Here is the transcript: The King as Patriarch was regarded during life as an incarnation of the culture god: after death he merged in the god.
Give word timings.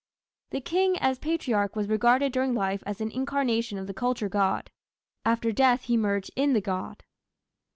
The 0.49 0.61
King 0.61 0.97
as 0.97 1.19
Patriarch 1.19 1.75
was 1.75 1.87
regarded 1.87 2.31
during 2.31 2.55
life 2.55 2.81
as 2.87 3.01
an 3.01 3.11
incarnation 3.11 3.77
of 3.77 3.85
the 3.85 3.93
culture 3.93 4.29
god: 4.29 4.71
after 5.25 5.51
death 5.51 5.83
he 5.83 5.95
merged 5.95 6.31
in 6.35 6.53
the 6.53 6.59
god. 6.59 7.03